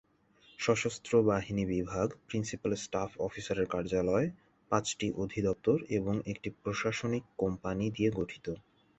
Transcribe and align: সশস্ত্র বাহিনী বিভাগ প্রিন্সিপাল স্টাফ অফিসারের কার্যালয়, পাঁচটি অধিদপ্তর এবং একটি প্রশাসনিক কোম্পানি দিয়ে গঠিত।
সশস্ত্র 0.59 1.11
বাহিনী 1.23 1.63
বিভাগ 1.67 2.07
প্রিন্সিপাল 2.27 2.71
স্টাফ 2.77 3.11
অফিসারের 3.19 3.67
কার্যালয়, 3.67 4.27
পাঁচটি 4.71 5.07
অধিদপ্তর 5.23 5.77
এবং 5.97 6.15
একটি 6.31 6.49
প্রশাসনিক 6.61 7.23
কোম্পানি 7.37 7.85
দিয়ে 7.95 8.09
গঠিত। 8.11 8.45